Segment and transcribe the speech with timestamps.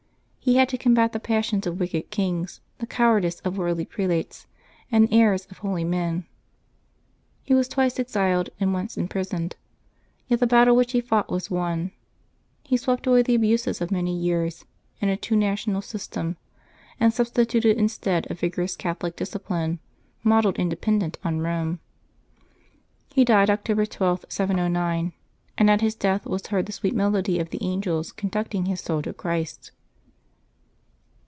[0.43, 4.47] He had to combat the passions of wicked kings, the cowardice of worldly prelates,
[4.91, 6.25] the errors of holy men.
[7.43, 9.55] He was twice exiled and once imprisoned;
[10.27, 11.91] yet the battle which he fought was won.
[12.63, 14.65] He swept away the abuses of many years
[14.99, 16.37] and a too national system,
[16.99, 19.77] and substituted in stead a vigorous Catholic discipline,
[20.23, 21.77] modelled and de pendent on Eome.
[23.13, 25.13] He died October 12, 709,
[25.59, 29.03] and at his death was heard the sweet melody of the angels conducting his soul
[29.03, 29.71] to Christ.